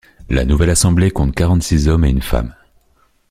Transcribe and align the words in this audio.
La 0.31 0.45
nouvelle 0.45 0.71
assemblée 0.71 1.11
compte 1.11 1.35
quarante-six 1.35 1.87
hommes 1.87 2.05
et 2.05 2.09
une 2.09 2.23
femme. 2.23 2.55